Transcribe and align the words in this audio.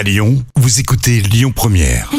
À 0.00 0.02
Lyon, 0.02 0.42
vous 0.56 0.80
écoutez 0.80 1.20
Lyon 1.20 1.52
Première. 1.54 2.10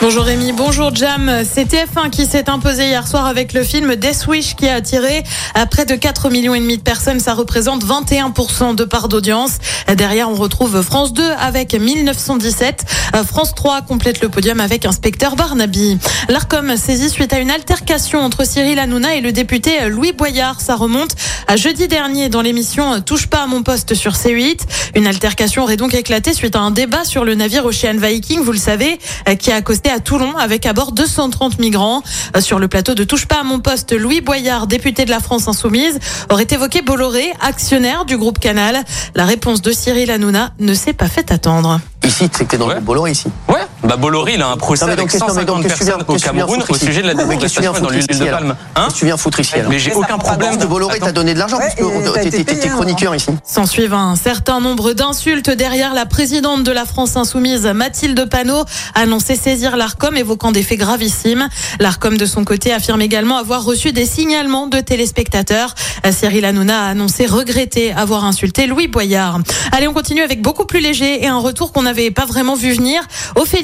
Bonjour 0.00 0.24
Rémi, 0.24 0.52
bonjour 0.52 0.94
Jam. 0.94 1.42
C'est 1.50 1.72
TF1 1.72 2.10
qui 2.10 2.26
s'est 2.26 2.48
imposé 2.48 2.86
hier 2.86 3.08
soir 3.08 3.26
avec 3.26 3.52
le 3.54 3.64
film 3.64 3.96
Death 3.96 4.26
Wish 4.26 4.54
qui 4.54 4.68
a 4.68 4.74
attiré 4.74 5.24
à 5.54 5.66
près 5.66 5.84
de 5.84 5.94
4 5.94 6.30
millions 6.30 6.54
et 6.54 6.60
demi 6.60 6.76
de 6.76 6.82
personnes. 6.82 7.18
Ça 7.18 7.34
représente 7.34 7.84
21% 7.84 8.74
de 8.74 8.84
part 8.84 9.08
d'audience. 9.08 9.58
Derrière, 9.96 10.30
on 10.30 10.34
retrouve 10.34 10.82
France 10.82 11.12
2 11.12 11.22
avec 11.40 11.74
1917. 11.74 12.84
France 13.26 13.54
3 13.54 13.82
complète 13.82 14.20
le 14.20 14.28
podium 14.28 14.60
avec 14.60 14.84
Inspecteur 14.84 15.34
Barnaby. 15.34 15.98
L'ARCOM 16.28 16.76
saisit 16.76 17.10
suite 17.10 17.32
à 17.32 17.38
une 17.38 17.50
altercation 17.50 18.20
entre 18.20 18.46
Cyril 18.46 18.78
Hanouna 18.78 19.14
et 19.14 19.20
le 19.20 19.32
député 19.32 19.88
Louis 19.88 20.12
Boyard. 20.12 20.60
Ça 20.60 20.76
remonte 20.76 21.16
à 21.48 21.56
jeudi 21.56 21.86
dernier 21.88 22.28
dans 22.28 22.42
l'émission 22.42 23.00
Touche 23.00 23.26
pas 23.26 23.42
à 23.42 23.46
mon 23.46 23.62
poste 23.62 23.94
sur 23.94 24.12
C8. 24.12 24.60
Une 24.94 25.06
altercation 25.06 25.62
aurait 25.62 25.76
donc 25.76 25.94
éclaté 25.94 26.34
suite 26.34 26.56
à 26.56 26.60
un 26.60 26.70
débat 26.70 27.04
sur 27.04 27.24
le 27.24 27.34
navire 27.34 27.64
Ocean 27.66 27.96
Viking, 27.96 28.40
vous 28.42 28.52
le 28.52 28.58
savez, 28.58 28.98
qui 29.38 29.52
a 29.52 29.56
accosté 29.56 29.90
à 29.90 30.00
Toulon 30.00 30.36
avec 30.36 30.66
à 30.66 30.72
bord 30.72 30.92
230 30.92 31.58
migrants. 31.58 32.02
Euh, 32.36 32.40
Sur 32.40 32.58
le 32.58 32.68
plateau 32.68 32.94
de 32.94 33.04
Touche 33.04 33.26
pas 33.26 33.40
à 33.40 33.42
mon 33.44 33.60
poste, 33.60 33.92
Louis 33.92 34.20
Boyard, 34.20 34.66
député 34.66 35.04
de 35.04 35.10
la 35.10 35.20
France 35.20 35.48
Insoumise, 35.48 35.98
aurait 36.30 36.46
évoqué 36.50 36.82
Bolloré, 36.82 37.32
actionnaire 37.40 38.04
du 38.04 38.16
groupe 38.16 38.38
Canal. 38.38 38.82
La 39.14 39.24
réponse 39.24 39.62
de 39.62 39.70
Cyril 39.72 40.10
Hanouna 40.10 40.52
ne 40.58 40.74
s'est 40.74 40.92
pas 40.94 41.08
fait 41.08 41.30
attendre. 41.30 41.80
Ici, 42.04 42.28
c'est 42.32 42.44
que 42.44 42.50
t'es 42.50 42.58
dans 42.58 42.68
Ouais. 42.68 42.74
le 42.76 42.80
Bolloré 42.80 43.10
ici. 43.12 43.26
Ouais, 43.48 43.66
bah 43.82 43.96
Bolloré, 43.96 44.34
il 44.34 44.42
a 44.42 44.48
un 44.48 44.56
procès 44.56 44.84
Non, 44.86 44.92
avec 44.92 45.08
qu'est-ce- 45.08 45.18
non, 45.18 45.26
mais 45.26 45.32
150 45.42 45.46
donc, 45.46 45.62
qu'est-ce 45.62 45.74
que 45.74 45.78
tu 45.78 45.84
viens- 45.84 45.96
personnes 45.96 46.14
au 46.14 46.18
que 46.18 46.24
Cameroun 46.24 46.62
au 46.68 46.74
sujet 46.74 47.02
de 47.02 47.06
la 47.06 47.12
que 47.14 47.18
déforestation 47.18 47.72
dans 47.80 47.90
l'huile 47.90 48.06
de 48.06 48.24
palme. 48.24 48.56
Hein 48.74 48.88
que 48.88 48.94
tu 48.94 49.04
viens 49.04 49.16
foutre 49.16 49.40
ici 49.40 49.54
alors 49.54 49.70
Mais 49.70 49.78
j'ai 49.78 49.92
aucun 49.92 50.18
problème. 50.18 50.50
Parce 50.50 50.62
que 50.64 50.68
Bolloré 50.68 50.98
t'a 50.98 51.12
donné 51.12 51.34
de 51.34 51.38
l'argent, 51.38 51.58
parce 51.58 51.74
que 51.74 51.84
payé, 52.30 52.44
t'es 52.44 52.68
hein. 52.68 52.72
chroniqueur 52.74 53.14
ici. 53.14 53.28
S'en 53.44 53.66
suivent 53.66 53.94
un 53.94 54.16
certain 54.16 54.60
nombre 54.60 54.92
d'insultes 54.92 55.50
derrière 55.50 55.94
la 55.94 56.06
présidente 56.06 56.64
de 56.64 56.72
la 56.72 56.84
France 56.84 57.16
Insoumise, 57.16 57.66
Mathilde 57.66 58.28
Panot, 58.28 58.64
a 58.94 59.00
annoncé 59.00 59.36
saisir 59.36 59.76
l'ARCOM 59.76 60.16
évoquant 60.16 60.52
des 60.52 60.62
faits 60.62 60.78
gravissimes. 60.78 61.48
L'ARCOM 61.78 62.16
de 62.16 62.26
son 62.26 62.44
côté 62.44 62.72
affirme 62.72 63.02
également 63.02 63.36
avoir 63.36 63.64
reçu 63.64 63.92
des 63.92 64.06
signalements 64.06 64.66
de 64.66 64.80
téléspectateurs. 64.80 65.74
Cyril 66.10 66.44
Hanouna 66.44 66.86
a 66.86 66.88
annoncé 66.90 67.26
regretter 67.26 67.92
avoir 67.92 68.24
insulté 68.24 68.66
Louis 68.66 68.88
Boyard. 68.88 69.40
Allez, 69.72 69.86
on 69.88 69.92
continue 69.92 70.22
avec 70.22 70.40
beaucoup 70.42 70.64
plus 70.64 70.80
léger 70.80 71.22
et 71.24 71.26
un 71.28 71.38
retour 71.38 71.72
qu'on 71.72 71.82
n'avait 71.82 72.10
pas 72.10 72.24
vraiment 72.26 72.54
vu 72.54 72.72
venir. 72.72 73.02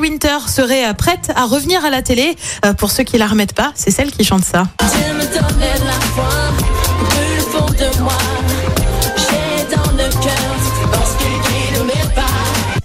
Winter 0.00 0.38
serait 0.48 0.88
euh, 0.88 0.92
prête 0.94 1.30
à 1.36 1.44
revenir 1.44 1.84
à 1.84 1.90
la 1.90 2.02
télé. 2.02 2.36
Euh, 2.64 2.72
Pour 2.74 2.90
ceux 2.90 3.02
qui 3.04 3.18
la 3.18 3.26
remettent 3.26 3.54
pas, 3.54 3.72
c'est 3.74 3.90
celle 3.90 4.10
qui 4.10 4.24
chante 4.24 4.44
ça. 4.44 4.64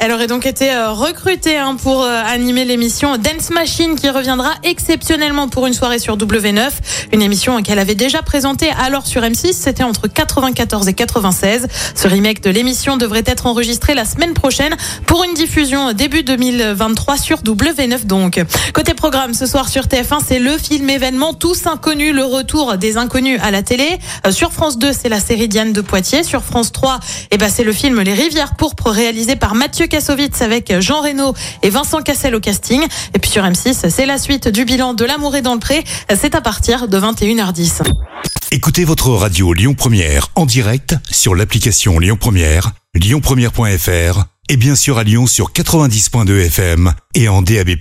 Elle 0.00 0.12
aurait 0.12 0.28
donc 0.28 0.46
été 0.46 0.72
euh, 0.72 0.92
recrutée 0.92 1.56
hein, 1.56 1.76
pour 1.82 2.02
euh, 2.02 2.22
animer 2.24 2.64
l'émission 2.64 3.16
Dance 3.16 3.50
Machine 3.50 3.96
qui 3.96 4.08
reviendra 4.08 4.52
exceptionnellement 4.62 5.48
pour 5.48 5.66
une 5.66 5.72
soirée 5.72 5.98
sur 5.98 6.16
W9. 6.16 6.70
Une 7.12 7.20
émission 7.20 7.60
qu'elle 7.62 7.80
avait 7.80 7.96
déjà 7.96 8.22
présentée 8.22 8.70
alors 8.78 9.08
sur 9.08 9.22
M6. 9.22 9.54
C'était 9.54 9.82
entre 9.82 10.06
94 10.06 10.86
et 10.86 10.94
96. 10.94 11.66
Ce 11.96 12.06
remake 12.06 12.42
de 12.44 12.50
l'émission 12.50 12.96
devrait 12.96 13.24
être 13.26 13.46
enregistré 13.46 13.94
la 13.94 14.04
semaine 14.04 14.34
prochaine 14.34 14.76
pour 15.06 15.24
une 15.24 15.34
diffusion 15.34 15.92
début 15.92 16.22
2023 16.22 17.16
sur 17.16 17.38
W9 17.42 18.06
donc. 18.06 18.40
Côté 18.74 18.94
programme, 18.94 19.34
ce 19.34 19.46
soir 19.46 19.68
sur 19.68 19.86
TF1, 19.86 20.20
c'est 20.24 20.38
le 20.38 20.56
film 20.58 20.88
événement 20.90 21.34
Tous 21.34 21.66
Inconnus, 21.66 22.14
le 22.14 22.24
retour 22.24 22.76
des 22.76 22.98
inconnus 22.98 23.40
à 23.42 23.50
la 23.50 23.62
télé. 23.62 23.98
Euh, 24.26 24.30
sur 24.30 24.52
France 24.52 24.78
2, 24.78 24.92
c'est 24.92 25.08
la 25.08 25.18
série 25.18 25.48
Diane 25.48 25.72
de 25.72 25.80
Poitiers. 25.80 26.22
Sur 26.22 26.44
France 26.44 26.70
3, 26.70 27.00
eh 27.32 27.36
ben, 27.36 27.48
c'est 27.48 27.64
le 27.64 27.72
film 27.72 28.00
Les 28.00 28.14
Rivières 28.14 28.54
pourpres 28.54 28.90
réalisé 28.90 29.34
par 29.34 29.56
Mathieu 29.56 29.87
Kassovitz 29.88 30.40
avec 30.42 30.80
Jean 30.80 31.00
Reno 31.00 31.34
et 31.62 31.70
Vincent 31.70 32.02
Cassel 32.02 32.34
au 32.34 32.40
casting. 32.40 32.82
Et 33.14 33.18
puis 33.18 33.30
sur 33.30 33.42
M6, 33.42 33.88
c'est 33.88 34.06
la 34.06 34.18
suite 34.18 34.48
du 34.48 34.64
bilan 34.64 34.94
de 34.94 35.04
l'amour 35.04 35.36
et 35.36 35.42
dans 35.42 35.54
le 35.54 35.60
pré. 35.60 35.84
C'est 36.14 36.34
à 36.34 36.40
partir 36.40 36.88
de 36.88 36.98
21h10. 36.98 37.82
Écoutez 38.50 38.84
votre 38.84 39.10
radio 39.10 39.52
Lyon 39.52 39.74
Première 39.74 40.28
en 40.34 40.46
direct 40.46 40.94
sur 41.10 41.34
l'application 41.34 41.98
Lyon 41.98 42.16
Première, 42.18 42.72
lyonpremière.fr 42.94 44.24
et 44.48 44.56
bien 44.56 44.74
sûr 44.74 44.98
à 44.98 45.04
Lyon 45.04 45.26
sur 45.26 45.52
90.2 45.52 46.46
FM 46.46 46.94
et 47.14 47.28
en 47.28 47.42
DAB+. 47.42 47.76